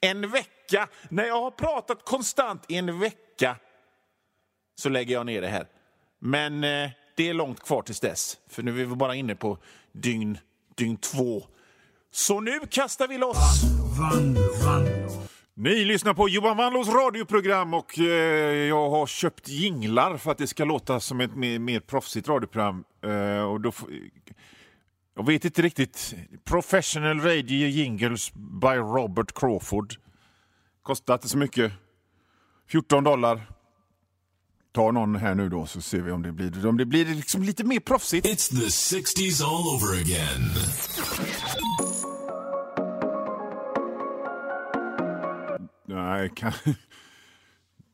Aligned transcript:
En 0.00 0.30
vecka! 0.30 0.88
När 1.08 1.24
jag 1.24 1.42
har 1.42 1.50
pratat 1.50 2.04
konstant 2.04 2.64
i 2.68 2.76
en 2.76 2.98
vecka 2.98 3.56
så 4.74 4.88
lägger 4.88 5.14
jag 5.14 5.26
ner 5.26 5.40
det 5.40 5.48
här. 5.48 5.66
Men 6.18 6.64
eh, 6.64 6.90
det 7.16 7.28
är 7.28 7.34
långt 7.34 7.60
kvar 7.60 7.82
tills 7.82 8.00
dess, 8.00 8.38
för 8.50 8.62
nu 8.62 8.70
är 8.80 8.86
vi 8.86 8.96
bara 8.96 9.14
inne 9.14 9.34
på 9.34 9.58
dygn, 9.92 10.38
dygn 10.76 10.96
två. 10.96 11.42
Så 12.10 12.40
nu 12.40 12.60
kastar 12.70 13.08
vi 13.08 13.18
loss! 13.18 13.62
Vanlo, 13.98 14.42
Vanlo. 14.64 15.22
Ni 15.54 15.84
lyssnar 15.84 16.14
på 16.14 16.28
Johan 16.28 16.56
Wanlås 16.56 16.88
radioprogram 16.88 17.74
och 17.74 17.98
eh, 17.98 18.04
jag 18.68 18.90
har 18.90 19.06
köpt 19.06 19.48
jinglar 19.48 20.16
för 20.16 20.30
att 20.30 20.38
det 20.38 20.46
ska 20.46 20.64
låta 20.64 21.00
som 21.00 21.20
ett 21.20 21.36
mer, 21.36 21.58
mer 21.58 21.80
proffsigt 21.80 22.28
radioprogram. 22.28 22.84
Eh, 23.04 23.42
och 23.42 23.60
då, 23.60 23.72
jag 25.16 25.26
vet 25.26 25.44
inte 25.44 25.62
riktigt. 25.62 26.14
Professional 26.44 27.20
Radio 27.20 27.68
Jingles 27.68 28.32
by 28.34 28.76
Robert 28.76 29.32
Crawford. 29.34 29.94
Kostar 30.82 31.14
inte 31.14 31.28
så 31.28 31.38
mycket. 31.38 31.72
14 32.68 33.04
dollar. 33.04 33.46
Ta 34.72 34.90
någon 34.90 35.16
här 35.16 35.34
nu 35.34 35.48
då 35.48 35.66
så 35.66 35.80
ser 35.80 36.00
vi 36.00 36.12
om 36.12 36.22
det 36.22 36.32
blir, 36.32 36.66
om 36.66 36.76
det 36.76 36.84
blir 36.84 37.04
liksom 37.04 37.42
lite 37.42 37.64
mer 37.64 37.80
proffsigt. 37.80 38.26
It's 38.26 38.50
the 38.50 38.66
60s 38.66 39.44
all 39.44 39.74
over 39.74 40.00
again. 40.00 40.50
Nej, 45.86 46.30
kan... 46.36 46.52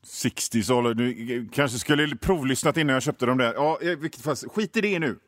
60 0.04 0.62
så 0.62 0.80
nu 0.80 1.48
kanske 1.52 1.78
skulle 1.78 2.16
provlyssnat 2.16 2.76
innan 2.76 2.94
jag 2.94 3.02
köpte 3.02 3.26
dem 3.26 3.38
där. 3.38 3.54
Ja, 3.54 3.78
vilket 3.98 4.20
fall, 4.20 4.36
skit 4.36 4.76
i 4.76 4.80
det 4.80 4.98
nu. 4.98 5.18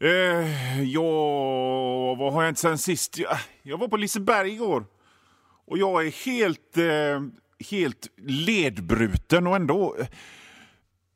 Eh, 0.00 0.82
ja, 0.82 2.14
vad 2.14 2.32
har 2.32 2.42
jag 2.42 2.50
inte 2.50 2.60
sen 2.60 2.78
sist? 2.78 3.18
Jag, 3.18 3.38
jag 3.62 3.78
var 3.78 3.88
på 3.88 3.96
Liseberg 3.96 4.52
igår. 4.52 4.84
Och 5.66 5.78
jag 5.78 6.06
är 6.06 6.10
helt, 6.26 6.76
eh, 6.76 7.45
helt 7.70 8.08
ledbruten 8.16 9.46
och 9.46 9.56
ändå... 9.56 9.96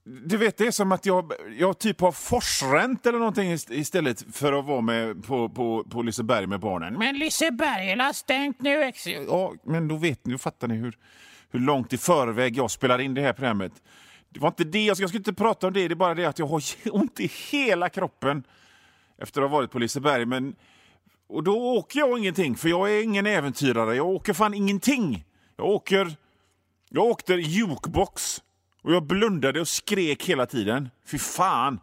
Du 0.05 0.37
vet, 0.37 0.57
det 0.57 0.67
är 0.67 0.71
som 0.71 0.93
att 0.93 1.07
jag, 1.07 1.33
jag 1.59 1.79
typ 1.79 2.01
har 2.01 2.13
forsränt 2.13 3.07
eller 3.07 3.19
någonting 3.19 3.53
ist- 3.53 3.73
istället 3.73 4.25
för 4.37 4.53
att 4.53 4.65
vara 4.65 4.81
med 4.81 5.25
på, 5.25 5.49
på, 5.49 5.85
på 5.85 6.03
Liseberg 6.03 6.47
med 6.47 6.61
barnen. 6.61 6.95
Men 6.99 7.19
Liseberg 7.19 7.99
har 7.99 8.13
stängt 8.13 8.61
nu. 8.63 8.93
Ja, 9.29 9.55
men 9.65 9.89
då 9.89 9.97
vet 9.97 10.27
ni, 10.27 10.33
då 10.33 10.39
fattar 10.39 10.69
ni 10.69 10.75
hur, 10.75 10.99
hur 11.51 11.61
långt 11.61 11.93
i 11.93 11.99
förväg 11.99 12.57
jag 12.57 12.71
spelar 12.71 12.99
in 12.99 13.15
det 13.15 13.21
här 13.21 13.33
programmet. 13.33 13.73
Det 14.29 14.41
var 14.41 14.49
inte 14.49 14.65
det, 14.65 14.85
jag 14.85 14.97
ska 14.97 15.17
inte 15.17 15.33
prata 15.33 15.67
om 15.67 15.73
det, 15.73 15.89
det 15.89 15.95
är 15.95 15.97
bara 15.97 16.15
det 16.15 16.25
att 16.25 16.39
jag 16.39 16.47
har 16.47 16.63
ont 16.93 17.21
i 17.21 17.31
hela 17.51 17.89
kroppen 17.89 18.43
efter 19.19 19.43
att 19.43 19.51
ha 19.51 19.57
varit 19.57 19.71
på 19.71 19.79
Liseberg. 19.79 20.27
Men, 20.27 20.55
och 21.29 21.43
då 21.43 21.57
åker 21.77 21.99
jag 21.99 22.19
ingenting, 22.19 22.57
för 22.57 22.69
jag 22.69 22.91
är 22.93 23.03
ingen 23.03 23.27
äventyrare. 23.27 23.97
Jag 23.97 24.07
åker 24.09 24.33
fan 24.33 24.55
ingenting. 24.55 25.25
Jag 25.57 25.67
åker... 25.67 26.17
Jag 26.93 27.05
åkte 27.05 27.35
jukebox 27.35 28.43
och 28.83 28.93
jag 28.93 29.07
blundade 29.07 29.61
och 29.61 29.69
skrek 29.69 30.25
hela 30.25 30.47
tiden. 30.47 30.91
Fy 31.05 31.19
fan! 31.19 31.81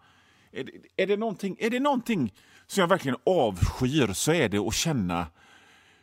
Är 0.52 0.64
det, 0.64 1.04
är, 1.04 1.08
det 1.08 1.18
någonting, 1.18 1.56
är 1.60 1.70
det 1.70 1.80
någonting 1.80 2.34
som 2.68 2.82
jag 2.82 2.88
verkligen 2.88 3.18
avskyr 3.26 4.14
så 4.14 4.34
är 4.34 4.50
det 4.50 4.58
att 4.58 4.74
känna 4.74 5.28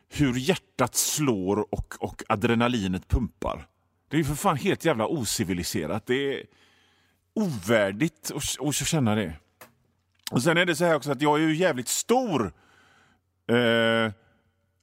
hur 0.09 0.34
hjärtat 0.34 0.94
slår 0.94 1.75
och, 1.75 1.94
och 1.98 2.22
adrenalinet 2.28 3.09
pumpar. 3.09 3.66
Det 4.09 4.16
är 4.16 4.19
ju 4.19 4.25
för 4.25 4.34
fan 4.34 4.56
helt 4.56 4.84
jävla 4.84 5.06
ociviliserat. 5.06 6.06
Det 6.06 6.34
är 6.34 6.47
ovärdigt 7.34 8.32
att, 8.34 8.66
att 8.66 8.75
känna 8.75 9.15
det. 9.15 9.32
Och 10.31 10.42
Sen 10.42 10.56
är 10.56 10.66
det 10.66 10.76
så 10.76 10.84
här 10.84 10.94
också 10.94 11.12
att 11.12 11.22
jag 11.22 11.42
är 11.42 11.48
ju 11.48 11.56
jävligt 11.56 11.88
stor. 11.88 12.53
Eh, 13.48 14.12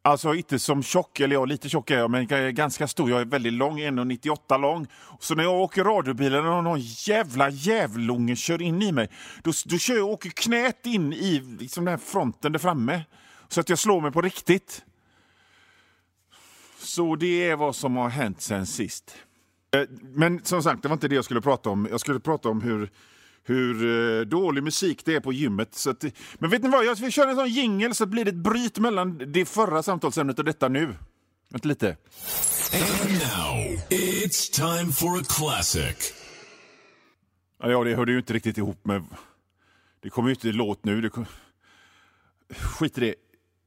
Alltså 0.03 0.35
inte 0.35 0.59
som 0.59 0.83
tjock, 0.83 1.19
eller 1.19 1.35
ja, 1.35 1.45
lite 1.45 1.69
tjock 1.69 1.91
är 1.91 1.97
jag, 1.97 2.11
men 2.11 2.27
jag 2.29 2.39
är 2.39 2.51
ganska 2.51 2.87
stor. 2.87 3.09
Jag 3.09 3.21
är 3.21 3.25
väldigt 3.25 3.53
lång, 3.53 3.79
1,98 3.79 4.61
lång. 4.61 4.87
Så 5.19 5.35
när 5.35 5.43
jag 5.43 5.53
åker 5.53 5.83
radiobilen 5.83 6.45
och 6.45 6.63
någon 6.63 6.79
jävla 6.79 7.49
jävlunge 7.49 8.35
kör 8.35 8.61
in 8.61 8.81
i 8.81 8.91
mig, 8.91 9.09
då, 9.43 9.51
då 9.65 9.77
kör 9.77 9.95
jag, 9.95 10.09
åker 10.09 10.29
knät 10.29 10.85
in 10.85 11.13
i 11.13 11.57
liksom 11.59 11.85
den 11.85 11.91
här 11.91 12.05
fronten 12.05 12.51
där 12.51 12.59
framme. 12.59 13.01
Så 13.47 13.59
att 13.59 13.69
jag 13.69 13.79
slår 13.79 14.01
mig 14.01 14.11
på 14.11 14.21
riktigt. 14.21 14.85
Så 16.77 17.15
det 17.15 17.49
är 17.49 17.55
vad 17.55 17.75
som 17.75 17.97
har 17.97 18.09
hänt 18.09 18.41
sen 18.41 18.65
sist. 18.65 19.15
Eh, 19.75 19.83
men 20.01 20.43
som 20.43 20.63
sagt, 20.63 20.81
det 20.81 20.87
var 20.87 20.93
inte 20.93 21.07
det 21.07 21.15
jag 21.15 21.25
skulle 21.25 21.41
prata 21.41 21.69
om. 21.69 21.87
Jag 21.91 21.99
skulle 21.99 22.19
prata 22.19 22.49
om 22.49 22.61
hur, 22.61 22.89
hur 23.43 23.85
eh, 24.19 24.21
dålig 24.21 24.63
musik 24.63 25.05
det 25.05 25.15
är 25.15 25.19
på 25.19 25.33
gymmet. 25.33 25.75
Så 25.75 25.89
att, 25.89 26.05
men 26.39 26.49
vet 26.49 26.63
ni 26.63 26.69
vad, 26.69 26.85
jag 26.85 26.95
vill 26.95 27.11
köra 27.11 27.29
en 27.29 27.35
sån 27.35 27.49
jingel 27.49 27.95
så 27.95 28.05
blir 28.05 28.25
det 28.25 28.31
ett 28.31 28.35
bryt 28.35 28.79
mellan 28.79 29.31
det 29.31 29.45
förra 29.45 29.83
samtalsämnet 29.83 30.39
och 30.39 30.45
detta 30.45 30.67
nu. 30.67 30.95
Vänta 31.49 31.67
lite. 31.67 31.97
And 32.73 33.11
now, 33.11 33.83
it's 33.89 34.51
time 34.51 34.91
for 34.91 35.19
a 35.19 35.23
classic. 35.29 36.13
Ja, 37.63 37.83
det 37.83 37.95
hörde 37.95 38.11
ju 38.11 38.17
inte 38.17 38.33
riktigt 38.33 38.57
ihop 38.57 38.85
med... 38.85 39.05
Det 40.01 40.09
kommer 40.09 40.29
ju 40.29 40.33
inte 40.33 40.47
låt 40.47 40.85
nu. 40.85 41.01
Det 41.01 41.09
kom... 41.09 41.25
Skit 42.49 42.97
i 42.97 43.01
det. 43.01 43.15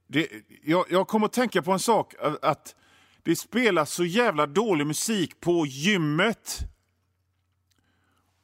det 0.06 0.28
jag, 0.62 0.84
jag 0.90 1.08
kommer 1.08 1.26
att 1.26 1.32
tänka 1.32 1.62
på 1.62 1.72
en 1.72 1.78
sak. 1.78 2.14
Att 2.42 2.74
det 3.22 3.36
spelas 3.36 3.92
så 3.92 4.04
jävla 4.04 4.46
dålig 4.46 4.86
musik 4.86 5.40
på 5.40 5.66
gymmet. 5.66 6.58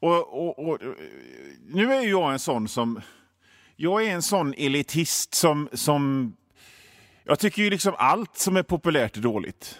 Och, 0.00 0.48
och, 0.48 0.68
och, 0.68 0.78
nu 1.68 1.92
är 1.92 2.02
jag 2.02 2.32
en 2.32 2.38
sån 2.38 2.68
som... 2.68 3.00
Jag 3.76 4.06
är 4.06 4.10
en 4.10 4.22
sån 4.22 4.54
elitist 4.56 5.34
som... 5.34 5.68
som 5.72 6.32
jag 7.24 7.38
tycker 7.38 7.62
ju 7.62 7.70
liksom 7.70 7.94
allt 7.98 8.36
som 8.36 8.56
är 8.56 8.62
populärt 8.62 9.16
är 9.16 9.20
dåligt. 9.20 9.78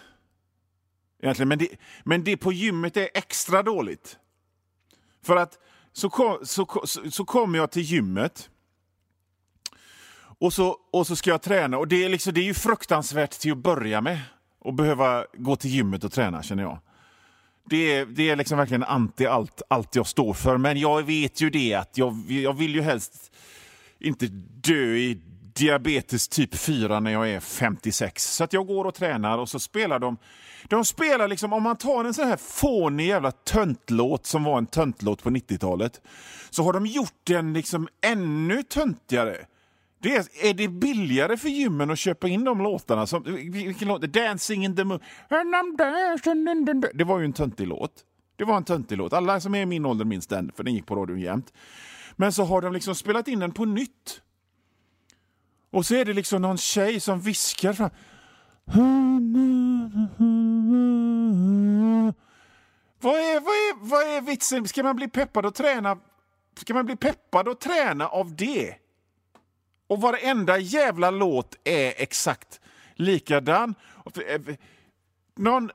Egentligen. 1.22 1.48
Men, 1.48 1.58
det, 1.58 1.68
men 2.04 2.24
det 2.24 2.36
på 2.36 2.52
gymmet 2.52 2.96
är 2.96 3.08
extra 3.14 3.62
dåligt. 3.62 4.18
För 5.22 5.36
att 5.36 5.58
så, 5.92 6.10
kom, 6.10 6.38
så, 6.46 6.66
så, 6.84 7.10
så 7.10 7.24
kommer 7.24 7.58
jag 7.58 7.70
till 7.70 7.82
gymmet 7.82 8.50
och 10.40 10.52
så, 10.52 10.76
och 10.90 11.06
så 11.06 11.16
ska 11.16 11.30
jag 11.30 11.42
träna. 11.42 11.78
Och 11.78 11.88
det 11.88 12.04
är, 12.04 12.08
liksom, 12.08 12.34
det 12.34 12.40
är 12.40 12.44
ju 12.44 12.54
fruktansvärt 12.54 13.30
till 13.30 13.52
att 13.52 13.58
börja 13.58 14.00
med 14.00 14.20
att 14.64 14.74
behöva 14.74 15.26
gå 15.34 15.56
till 15.56 15.70
gymmet 15.70 16.04
och 16.04 16.12
träna, 16.12 16.42
känner 16.42 16.62
jag. 16.62 16.78
Det 17.64 17.96
är, 17.96 18.06
det 18.06 18.30
är 18.30 18.36
liksom 18.36 18.58
verkligen 18.58 18.84
anti 18.84 19.26
allt, 19.26 19.62
allt 19.68 19.96
jag 19.96 20.06
står 20.06 20.34
för. 20.34 20.56
Men 20.56 20.76
jag 20.76 21.02
vet 21.02 21.40
ju 21.40 21.50
det 21.50 21.74
att 21.74 21.98
jag, 21.98 22.24
jag 22.28 22.52
vill 22.52 22.74
ju 22.74 22.82
helst 22.82 23.32
inte 23.98 24.26
dö 24.62 24.94
i 24.96 25.18
diabetes 25.54 26.28
typ 26.28 26.54
4 26.54 27.00
när 27.00 27.10
jag 27.10 27.30
är 27.30 27.40
56. 27.40 28.34
Så 28.34 28.44
att 28.44 28.52
jag 28.52 28.66
går 28.66 28.84
och 28.84 28.94
tränar 28.94 29.38
och 29.38 29.48
så 29.48 29.58
spelar 29.58 29.98
de... 29.98 30.16
De 30.68 30.84
spelar 30.84 31.28
liksom, 31.28 31.52
om 31.52 31.62
man 31.62 31.76
tar 31.76 32.04
en 32.04 32.14
sån 32.14 32.28
här 32.28 32.36
fånig 32.36 33.06
jävla 33.06 33.30
töntlåt 33.32 34.26
som 34.26 34.44
var 34.44 34.58
en 34.58 34.66
töntlåt 34.66 35.22
på 35.22 35.30
90-talet, 35.30 36.00
så 36.50 36.62
har 36.62 36.72
de 36.72 36.86
gjort 36.86 37.20
den 37.24 37.52
liksom 37.52 37.88
ännu 38.00 38.62
töntigare. 38.62 39.36
Det 40.02 40.16
är, 40.16 40.46
är 40.46 40.54
det 40.54 40.68
billigare 40.68 41.36
för 41.36 41.48
gymmen 41.48 41.90
att 41.90 41.98
köpa 41.98 42.28
in 42.28 42.44
de 42.44 42.58
låtarna? 42.58 43.06
Som, 43.06 43.22
vilken 43.52 43.88
låt? 43.88 44.02
Dancing 44.02 44.64
in 44.64 44.76
the 44.76 44.84
moon. 44.84 45.00
Dancing 45.78 46.48
in 46.48 46.66
the... 46.66 46.88
Det 46.94 47.04
var 47.04 47.18
ju 47.18 47.24
en 47.24 47.32
töntig 47.32 47.66
låt. 47.66 47.92
Det 48.36 48.44
var 48.44 48.56
en 48.56 48.64
töntig 48.64 48.98
låt. 48.98 49.12
Alla 49.12 49.40
som 49.40 49.54
är 49.54 49.62
i 49.62 49.66
min 49.66 49.86
ålder 49.86 50.04
minns 50.04 50.26
den, 50.26 50.52
för 50.56 50.64
den 50.64 50.74
gick 50.74 50.86
på 50.86 50.96
radion 50.96 51.20
jämt. 51.20 51.52
Men 52.16 52.32
så 52.32 52.44
har 52.44 52.62
de 52.62 52.72
liksom 52.72 52.94
spelat 52.94 53.28
in 53.28 53.38
den 53.38 53.52
på 53.52 53.64
nytt. 53.64 54.22
Och 55.70 55.86
så 55.86 55.94
är 55.94 56.04
det 56.04 56.12
liksom 56.12 56.42
någon 56.42 56.58
tjej 56.58 57.00
som 57.00 57.20
viskar 57.20 57.72
fram. 57.72 57.90
Vad 63.00 63.14
är, 63.14 63.40
vad, 63.40 63.54
är, 63.54 63.88
vad 63.90 64.02
är 64.02 64.20
vitsen? 64.20 64.68
Ska 64.68 64.82
man 64.82 64.96
bli 64.96 65.08
peppad 65.08 65.46
och 65.46 65.54
träna 65.54 65.98
Ska 66.56 66.74
man 66.74 66.86
bli 66.86 66.96
peppad 66.96 67.48
och 67.48 67.60
träna 67.60 68.08
av 68.08 68.36
det? 68.36 68.74
Och 69.90 70.00
varenda 70.00 70.58
jävla 70.58 71.10
låt 71.10 71.56
är 71.64 71.94
exakt 71.96 72.60
likadan. 72.94 73.74
Eh, 74.16 74.34
eh, 74.34 74.40
någon, 75.36 75.70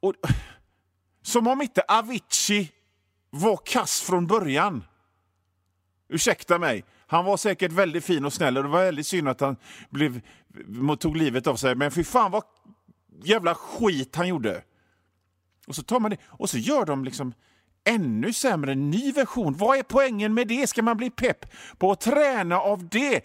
och, 0.00 0.14
som 1.22 1.46
om 1.46 1.62
inte 1.62 1.82
Avicii 1.88 2.72
var 3.30 3.56
kass 3.56 4.00
från 4.00 4.26
början. 4.26 4.84
Ursäkta 6.08 6.58
mig. 6.58 6.84
Han 7.06 7.24
var 7.24 7.36
säkert 7.36 7.72
väldigt 7.72 8.04
fin 8.04 8.24
och 8.24 8.32
snäll 8.32 8.56
och 8.56 8.62
det 8.62 8.68
var 8.68 8.84
väldigt 8.84 9.06
synd 9.06 9.28
att 9.28 9.40
han 9.40 9.56
blev, 9.90 10.20
tog 10.98 11.16
livet 11.16 11.46
av 11.46 11.56
sig. 11.56 11.74
Men 11.74 11.90
fy 11.90 12.04
fan 12.04 12.30
vad 12.30 12.44
jävla 13.22 13.54
skit 13.54 14.16
han 14.16 14.28
gjorde. 14.28 14.62
Och 15.66 15.74
så 15.74 15.82
tar 15.82 16.00
man 16.00 16.10
det 16.10 16.18
och 16.24 16.50
så 16.50 16.58
gör 16.58 16.84
de 16.84 17.04
liksom 17.04 17.34
ännu 17.88 18.32
sämre, 18.32 18.74
ny 18.74 19.12
version. 19.12 19.56
Vad 19.56 19.78
är 19.78 19.82
poängen 19.82 20.34
med 20.34 20.48
det? 20.48 20.66
Ska 20.66 20.82
man 20.82 20.96
bli 20.96 21.10
pepp 21.10 21.46
på 21.78 21.92
att 21.92 22.00
träna 22.00 22.60
av 22.60 22.88
det? 22.88 23.24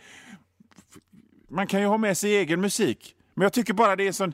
Man 1.49 1.67
kan 1.67 1.81
ju 1.81 1.87
ha 1.87 1.97
med 1.97 2.17
sig 2.17 2.35
egen 2.35 2.61
musik, 2.61 3.15
men 3.33 3.43
jag 3.43 3.53
tycker 3.53 3.73
bara 3.73 3.95
det 3.95 4.03
är 4.03 4.07
en 4.07 4.13
sån 4.13 4.33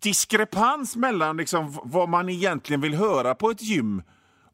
diskrepans 0.00 0.96
mellan 0.96 1.36
liksom 1.36 1.78
vad 1.82 2.08
man 2.08 2.28
egentligen 2.28 2.80
vill 2.80 2.94
höra 2.94 3.34
på 3.34 3.50
ett 3.50 3.62
gym 3.62 4.02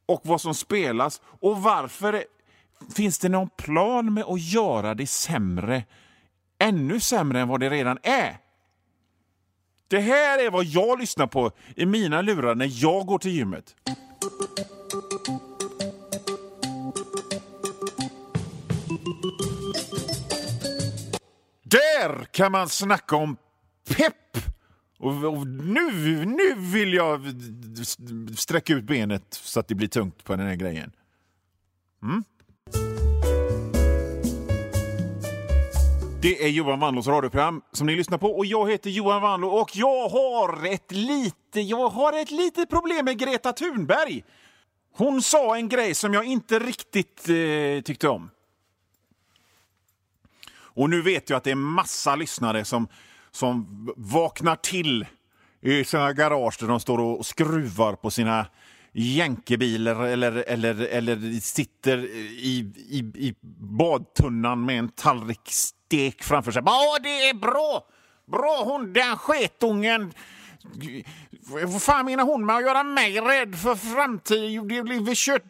och 0.06 0.20
vad 0.24 0.40
som 0.40 0.54
spelas. 0.54 1.20
Och 1.24 1.62
varför 1.62 2.24
finns 2.94 3.18
det 3.18 3.28
någon 3.28 3.48
plan 3.48 4.14
med 4.14 4.24
att 4.24 4.40
göra 4.40 4.94
det 4.94 5.06
sämre, 5.06 5.84
ännu 6.58 7.00
sämre 7.00 7.40
än 7.40 7.48
vad 7.48 7.60
det 7.60 7.70
redan 7.70 7.98
är? 8.02 8.36
Det 9.88 10.00
här 10.00 10.46
är 10.46 10.50
vad 10.50 10.64
jag 10.64 11.00
lyssnar 11.00 11.26
på 11.26 11.50
i 11.76 11.86
mina 11.86 12.22
lurar 12.22 12.54
när 12.54 12.70
jag 12.82 13.06
går 13.06 13.18
till 13.18 13.30
gymmet. 13.30 13.76
Där 21.62 22.24
kan 22.24 22.52
man 22.52 22.68
snacka 22.68 23.16
om 23.16 23.36
pepp! 23.88 24.14
Och, 24.98 25.24
och 25.24 25.46
nu, 25.46 26.24
nu 26.24 26.54
vill 26.54 26.94
jag 26.94 27.20
sträcka 28.36 28.72
ut 28.72 28.84
benet 28.84 29.24
så 29.30 29.60
att 29.60 29.68
det 29.68 29.74
blir 29.74 29.88
tungt 29.88 30.24
på 30.24 30.36
den 30.36 30.46
här 30.46 30.54
grejen. 30.54 30.92
Mm? 32.02 32.24
Det 36.22 36.44
är 36.44 36.48
Johan 36.48 36.80
Wanlås 36.80 37.06
radioprogram 37.06 37.62
som 37.72 37.86
ni 37.86 37.96
lyssnar 37.96 38.18
på 38.18 38.36
och 38.38 38.46
jag 38.46 38.70
heter 38.70 38.90
Johan 38.90 39.22
Wanlå 39.22 39.48
och 39.48 39.70
jag 39.74 40.08
har 40.08 40.66
ett 40.66 40.92
lite, 40.92 41.60
jag 41.60 41.88
har 41.88 42.12
ett 42.12 42.30
litet 42.30 42.70
problem 42.70 43.04
med 43.04 43.18
Greta 43.18 43.52
Thunberg. 43.52 44.24
Hon 44.96 45.22
sa 45.22 45.56
en 45.56 45.68
grej 45.68 45.94
som 45.94 46.14
jag 46.14 46.24
inte 46.24 46.58
riktigt 46.58 47.28
eh, 47.28 47.82
tyckte 47.84 48.08
om. 48.08 48.30
Och 50.52 50.90
nu 50.90 51.02
vet 51.02 51.30
jag 51.30 51.36
att 51.36 51.44
det 51.44 51.50
är 51.50 51.54
massa 51.54 52.16
lyssnare 52.16 52.64
som, 52.64 52.88
som 53.30 53.88
vaknar 53.96 54.56
till 54.56 55.06
i 55.60 55.84
sina 55.84 56.12
garage 56.12 56.56
där 56.60 56.68
de 56.68 56.80
står 56.80 56.98
och 57.00 57.26
skruvar 57.26 57.94
på 57.94 58.10
sina 58.10 58.46
jänkebilar 58.92 60.06
eller, 60.06 60.32
eller, 60.32 60.80
eller 60.80 61.40
sitter 61.40 61.98
i, 61.98 62.72
i, 62.88 62.98
i 62.98 63.34
badtunnan 63.78 64.64
med 64.64 64.78
en 64.78 64.88
tallrik 64.88 65.50
stek 65.90 66.22
framför 66.22 66.52
sig. 66.52 66.62
Ja, 66.66 66.98
det 67.02 67.28
är 67.28 67.34
bra! 67.34 67.86
Bra 68.26 68.62
hon, 68.64 68.92
den 68.92 69.16
sketungen! 69.16 70.12
Vad 71.46 71.82
fan 71.82 72.04
menar 72.04 72.24
hon 72.24 72.46
med 72.46 72.56
att 72.56 72.62
göra 72.62 72.82
mig 72.82 73.20
rädd 73.20 73.54
för 73.54 73.74
framtiden? 73.74 75.04
Vi 75.04 75.14
kört 75.16 75.42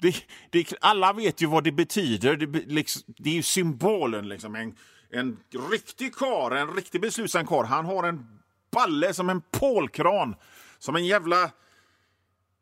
Det, 0.01 0.15
det, 0.51 0.73
alla 0.81 1.13
vet 1.13 1.43
ju 1.43 1.47
vad 1.47 1.65
det 1.65 1.73
betyder. 1.73 2.37
Det, 2.37 2.47
liksom, 2.67 3.03
det 3.07 3.31
är 3.31 3.35
ju 3.35 3.43
symbolen. 3.43 4.29
Liksom. 4.29 4.55
En, 4.55 4.77
en 5.11 5.39
riktig 5.71 6.15
kar, 6.15 6.51
en 6.51 6.75
riktig 6.75 7.01
beslutsam 7.01 7.47
kar. 7.47 7.65
Han 7.65 7.85
har 7.85 8.05
en 8.05 8.41
balle 8.73 9.15
som 9.15 9.31
en 9.31 9.43
pålkran. 9.51 10.35
Som 10.79 10.97
en 10.97 11.07
jävla 11.07 11.51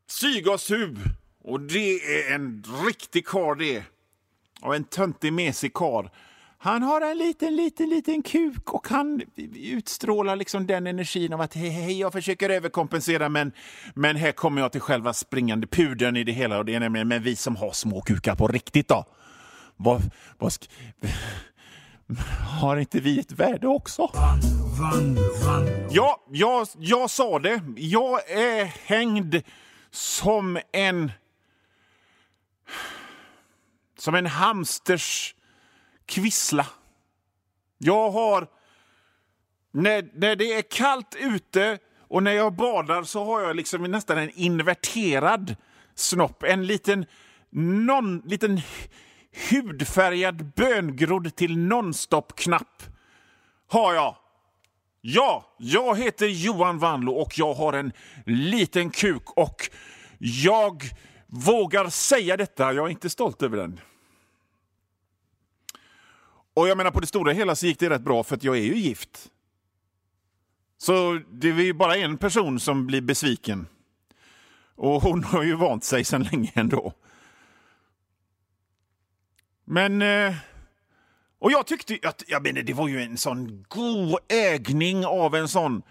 syrgastub. 0.07 0.99
Och 1.43 1.61
det 1.61 1.95
är 1.95 2.35
en 2.35 2.65
riktig 2.87 3.27
kar 3.27 3.55
det. 3.55 3.85
Och 4.61 4.77
en 4.77 4.85
töntig 4.85 5.33
mesig 5.33 5.75
kar. 5.75 6.11
Han 6.61 6.83
har 6.83 7.01
en 7.01 7.19
liten, 7.19 7.57
liten, 7.57 7.89
liten 7.89 8.23
kuk 8.23 8.73
och 8.75 8.89
han 8.89 9.23
utstrålar 9.55 10.37
liksom 10.37 10.67
den 10.67 10.87
energin 10.87 11.33
av 11.33 11.41
att 11.41 11.55
hej, 11.55 11.69
hej, 11.69 12.01
jag 12.01 12.13
försöker 12.13 12.51
överkompensera 12.51 13.29
men, 13.29 13.53
men 13.95 14.17
här 14.17 14.33
kommer 14.33 14.63
jag 14.63 14.73
till 14.73 14.81
själva 14.81 15.13
springande 15.13 15.67
pudern 15.67 16.17
i 16.17 16.25
det 16.25 16.33
hela 16.33 16.59
och 16.59 16.65
det 16.65 16.75
är 16.75 16.81
nämligen 16.81 17.09
men 17.09 17.23
vi 17.23 17.37
som 17.37 17.57
har 17.57 17.73
små 17.73 18.01
kukar 18.01 18.35
på 18.35 18.49
riktigt 18.49 18.89
då. 18.89 19.05
Vad, 19.77 20.03
vad 20.39 20.53
har 22.61 22.77
inte 22.77 23.01
vi 23.01 23.21
ett 23.21 23.33
värde 23.33 23.69
också? 23.69 24.11
Ja, 25.91 26.25
jag, 26.31 26.67
jag 26.79 27.11
sa 27.11 27.39
det. 27.39 27.61
Jag 27.77 28.31
är 28.31 28.65
hängd 28.65 29.43
som 29.91 30.59
en... 30.73 31.13
Som 33.99 34.15
en 34.15 34.27
hamsters 34.27 35.35
kvissla. 36.09 36.67
Jag 37.79 38.11
har... 38.11 38.47
När, 39.71 40.11
när 40.15 40.37
det 40.37 40.53
är 40.53 40.63
kallt 40.63 41.17
ute 41.19 41.79
och 42.09 42.23
när 42.23 42.33
jag 42.33 42.53
badar 42.57 43.03
så 43.03 43.25
har 43.25 43.41
jag 43.41 43.57
liksom 43.57 43.83
nästan 43.83 44.19
en 44.19 44.31
inverterad 44.35 45.57
snopp. 45.95 46.43
En 46.43 46.67
liten, 46.67 47.07
non, 47.51 48.23
liten 48.27 48.61
hudfärgad 49.51 50.45
böngrodd 50.45 51.37
till 51.37 51.59
nonstop-knapp 51.59 52.83
har 53.69 53.95
jag. 53.95 54.17
Ja, 55.01 55.55
jag 55.59 55.99
heter 55.99 56.27
Johan 56.27 56.79
Vanlo 56.79 57.13
och 57.13 57.39
jag 57.39 57.55
har 57.55 57.73
en 57.73 57.93
liten 58.27 58.91
kuk 58.91 59.31
och 59.37 59.71
jag 60.19 60.83
vågar 61.27 61.89
säga 61.89 62.37
detta. 62.37 62.73
Jag 62.73 62.87
är 62.87 62.91
inte 62.91 63.11
stolt 63.11 63.43
över 63.43 63.57
den. 63.57 63.81
Och 66.59 66.69
jag 66.69 66.77
menar 66.77 66.91
på 66.91 67.01
det 67.01 67.07
stora 67.07 67.33
hela 67.33 67.57
så 67.57 67.67
gick 67.67 67.79
det 67.79 67.91
rätt 67.91 68.03
bra 68.03 68.23
för 68.23 68.37
att 68.37 68.45
jag 68.45 68.57
är 68.57 68.63
ju 68.63 68.75
gift. 68.77 69.31
Så 70.79 71.21
det 71.31 71.49
är 71.49 71.55
ju 71.55 71.73
bara 71.73 71.97
en 71.97 72.19
person 72.19 72.61
som 72.61 72.87
blir 72.87 73.01
besviken. 73.01 73.67
Och 74.75 75.03
hon 75.03 75.25
har 75.25 75.43
ju 75.43 75.55
vant 75.55 75.85
sig 75.85 76.05
sedan 76.05 76.23
länge 76.23 76.53
ändå. 76.55 76.93
Men... 79.65 80.03
Eh, 80.03 80.35
och 81.39 81.53
jag 81.53 81.67
tyckte 81.67 81.99
att 82.09 82.23
jag 82.27 82.43
menar, 82.43 82.63
det 82.63 82.73
var 82.73 82.89
ju 82.89 83.03
en 83.03 83.17
sån 83.17 83.65
god 83.69 84.19
ägning 84.29 85.07
av 85.07 85.35
en 85.35 85.49
sån... 85.49 85.83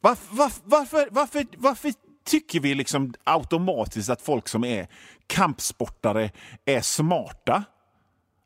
Varför, 0.00 0.36
varför, 0.62 1.08
varför, 1.10 1.46
varför 1.56 1.92
tycker 2.24 2.60
vi 2.60 2.74
liksom 2.74 3.14
automatiskt 3.24 4.10
att 4.10 4.22
folk 4.22 4.48
som 4.48 4.64
är 4.64 4.86
kampsportare 5.26 6.30
är 6.64 6.80
smarta? 6.80 7.64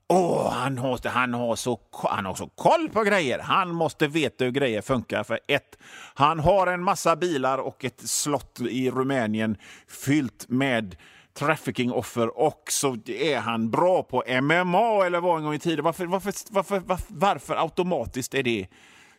Åh, 0.08 0.50
han, 0.50 0.78
har, 0.78 1.08
han, 1.08 1.34
har 1.34 1.56
så, 1.56 1.80
han 1.92 2.26
har 2.26 2.34
så 2.34 2.46
koll 2.46 2.88
på 2.88 3.02
grejer. 3.02 3.38
Han 3.38 3.75
måste 3.75 4.06
veta 4.08 4.44
hur 4.44 4.50
grejer 4.50 4.82
funkar. 4.82 5.25
För 5.25 5.40
ett, 5.48 5.78
han 6.14 6.40
har 6.40 6.66
en 6.66 6.82
massa 6.82 7.16
bilar 7.16 7.58
och 7.58 7.84
ett 7.84 8.08
slott 8.08 8.60
i 8.60 8.90
Rumänien 8.90 9.56
fyllt 9.88 10.48
med 10.48 10.96
trafficking-offer 11.38 12.38
och 12.38 12.62
så 12.70 12.96
är 13.06 13.38
han 13.38 13.70
bra 13.70 14.02
på 14.02 14.25
MMA 14.42 15.06
eller 15.06 15.20
var 15.20 15.36
en 15.36 15.44
gång 15.44 15.54
i 15.54 15.58
tiden. 15.58 15.84
Varför, 15.84 16.06
varför, 16.06 16.32
varför, 16.50 16.78
varför, 16.78 17.06
varför 17.08 17.54
automatiskt 17.54 18.34
är 18.34 18.42
det 18.42 18.68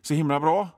så 0.01 0.13
himla 0.13 0.39
bra? 0.39 0.69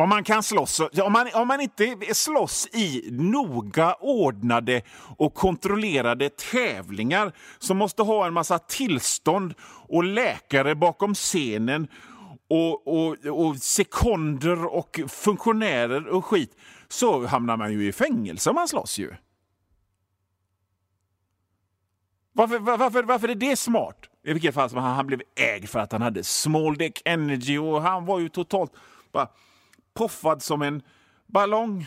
Om 0.00 0.08
man 0.08 0.24
kan 0.24 0.42
slåss, 0.42 0.80
om 0.80 1.12
man, 1.12 1.28
om 1.34 1.48
man 1.48 1.60
inte 1.60 1.96
slåss 2.14 2.68
i 2.72 3.08
noga 3.12 3.94
ordnade 3.94 4.82
och 5.16 5.34
kontrollerade 5.34 6.30
tävlingar 6.30 7.32
som 7.58 7.76
måste 7.76 8.02
ha 8.02 8.26
en 8.26 8.32
massa 8.32 8.58
tillstånd 8.58 9.54
och 9.88 10.04
läkare 10.04 10.74
bakom 10.74 11.14
scenen 11.14 11.88
och, 12.48 12.88
och, 12.88 13.16
och 13.26 13.56
sekonder 13.56 14.64
och 14.64 15.00
funktionärer 15.08 16.06
och 16.06 16.24
skit 16.24 16.56
så 16.88 17.26
hamnar 17.26 17.56
man 17.56 17.72
ju 17.72 17.88
i 17.88 17.92
fängelse 17.92 18.50
om 18.50 18.54
man 18.56 18.68
slåss 18.68 18.98
ju. 18.98 19.14
Varför, 22.32 22.58
varför, 22.58 23.02
varför 23.02 23.28
är 23.28 23.34
det 23.34 23.56
smart? 23.56 23.98
I 24.24 24.32
vilket 24.32 24.54
fall 24.54 24.70
som 24.70 24.78
han, 24.78 24.94
han 24.94 25.06
blev 25.06 25.22
ägd 25.36 25.68
för 25.68 25.78
att 25.78 25.92
han 25.92 26.02
hade 26.02 26.24
small 26.24 26.76
dick 26.76 27.02
energy 27.04 27.58
och 27.58 27.82
han 27.82 28.06
var 28.06 28.18
ju 28.18 28.28
totalt 28.28 28.72
bara 29.12 29.28
poffad 29.94 30.42
som 30.42 30.62
en 30.62 30.82
ballong. 31.26 31.86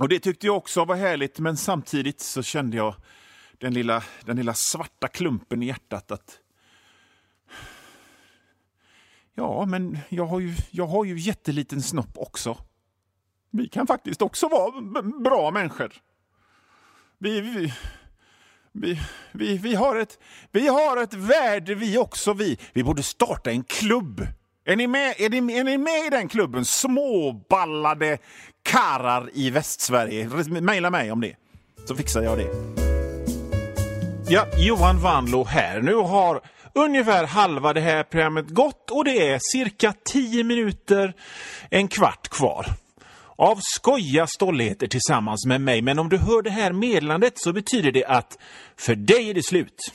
Och 0.00 0.08
det 0.08 0.20
tyckte 0.20 0.46
jag 0.46 0.56
också 0.56 0.84
var 0.84 0.96
härligt, 0.96 1.38
men 1.38 1.56
samtidigt 1.56 2.20
så 2.20 2.42
kände 2.42 2.76
jag 2.76 2.94
den 3.58 3.74
lilla, 3.74 4.04
den 4.24 4.36
lilla 4.36 4.54
svarta 4.54 5.08
klumpen 5.08 5.62
i 5.62 5.66
hjärtat 5.66 6.10
att 6.10 6.38
Ja, 9.34 9.64
men 9.66 9.98
jag 10.08 10.26
har 10.26 10.40
ju, 10.40 10.54
jag 10.70 10.86
har 10.86 11.04
ju 11.04 11.18
jätteliten 11.18 11.82
snopp 11.82 12.18
också. 12.18 12.58
Vi 13.50 13.68
kan 13.68 13.86
faktiskt 13.86 14.22
också 14.22 14.48
vara 14.48 15.02
bra 15.02 15.50
människor. 15.50 15.92
Vi, 17.18 17.40
vi, 17.40 17.74
vi, 18.72 19.00
vi, 19.32 19.58
vi, 19.58 19.74
har 19.74 19.96
ett, 19.96 20.18
vi 20.50 20.68
har 20.68 20.96
ett 21.02 21.14
värde 21.14 21.74
vi 21.74 21.98
också. 21.98 22.32
Vi, 22.32 22.58
vi 22.72 22.84
borde 22.84 23.02
starta 23.02 23.50
en 23.50 23.64
klubb. 23.64 24.26
Är 24.64 24.76
ni, 24.76 24.86
med, 24.86 25.14
är, 25.18 25.30
ni, 25.30 25.58
är 25.58 25.64
ni 25.64 25.78
med 25.78 26.06
i 26.06 26.10
den 26.10 26.28
klubben? 26.28 26.64
Småballade 26.64 28.18
karar 28.62 29.30
i 29.32 29.50
Västsverige. 29.50 30.28
Maila 30.60 30.90
mig 30.90 31.12
om 31.12 31.20
det, 31.20 31.36
så 31.84 31.96
fixar 31.96 32.22
jag 32.22 32.38
det. 32.38 32.48
Ja, 34.28 34.46
Johan 34.58 35.00
Vanlo 35.00 35.44
här. 35.44 35.80
Nu 35.80 35.94
har 35.94 36.40
ungefär 36.74 37.26
halva 37.26 37.72
det 37.72 37.80
här 37.80 38.02
programmet 38.02 38.48
gått 38.48 38.90
och 38.90 39.04
det 39.04 39.28
är 39.28 39.38
cirka 39.52 39.94
10 40.04 40.44
minuter, 40.44 41.14
en 41.70 41.88
kvart 41.88 42.28
kvar 42.28 42.66
av 43.36 43.58
skoja 43.62 44.26
stolligheter 44.26 44.86
tillsammans 44.86 45.46
med 45.46 45.60
mig. 45.60 45.82
Men 45.82 45.98
om 45.98 46.08
du 46.08 46.18
hör 46.18 46.42
det 46.42 46.50
här 46.50 46.72
meddelandet 46.72 47.38
så 47.38 47.52
betyder 47.52 47.92
det 47.92 48.04
att 48.04 48.38
för 48.76 48.94
dig 48.94 49.30
är 49.30 49.34
det 49.34 49.42
slut. 49.42 49.92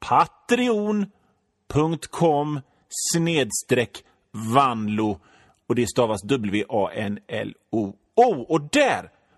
Patreon.com 0.00 2.60
snedstreck 3.12 4.04
vanlo 4.54 5.20
och 5.66 5.74
det 5.74 5.86
stavas 5.86 6.22
W-A-N-L-O-O. 6.22 7.94
Och 8.48 8.60
där 8.72 9.10